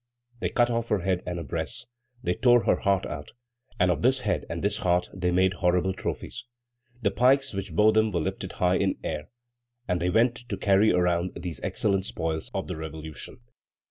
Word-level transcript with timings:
They 0.39 0.49
cut 0.49 0.71
off 0.71 0.89
her 0.89 1.01
head 1.01 1.21
and 1.27 1.37
her 1.37 1.43
breasts. 1.43 1.85
They 2.23 2.33
tore 2.33 2.63
out 2.63 2.65
her 2.65 2.81
heart, 3.09 3.31
and 3.79 3.91
of 3.91 4.01
this 4.01 4.21
head 4.21 4.47
and 4.49 4.63
this 4.63 4.77
heart 4.77 5.07
they 5.13 5.29
made 5.29 5.53
horrible 5.53 5.93
trophies. 5.93 6.43
The 7.03 7.11
pikes 7.11 7.53
which 7.53 7.75
bore 7.75 7.93
them 7.93 8.11
were 8.11 8.19
lifted 8.21 8.53
high 8.53 8.77
in 8.77 8.95
air, 9.03 9.25
and 9.87 9.99
they 9.99 10.09
went 10.09 10.37
to 10.49 10.57
carry 10.57 10.91
around 10.91 11.33
these 11.35 11.59
excellent 11.61 12.05
spoils 12.05 12.49
of 12.51 12.65
the 12.65 12.77
Revolution. 12.77 13.41